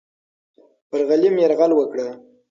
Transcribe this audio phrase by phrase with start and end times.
[0.89, 2.07] پر غلیم یرغل وکړه.